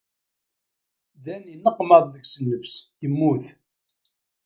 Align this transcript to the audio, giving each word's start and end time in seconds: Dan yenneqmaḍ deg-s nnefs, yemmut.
Dan 1.23 1.43
yenneqmaḍ 1.49 2.05
deg-s 2.13 2.33
nnefs, 2.41 2.73
yemmut. 3.01 3.45